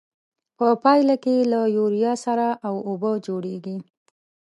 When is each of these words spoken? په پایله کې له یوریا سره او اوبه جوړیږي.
په 0.57 0.67
پایله 0.83 1.15
کې 1.23 1.35
له 1.51 1.61
یوریا 1.77 2.13
سره 2.25 2.47
او 2.67 2.75
اوبه 2.89 3.11
جوړیږي. 3.25 3.77